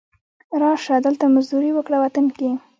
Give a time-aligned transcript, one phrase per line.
[0.61, 2.49] را شه، دلته مزدوري وکړه وطن کې